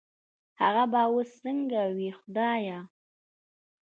هغه 0.61 0.83
به 0.91 1.01
وس 1.15 1.29
سنګه 1.41 1.83
وي 1.95 2.09
خدايه 2.19 2.79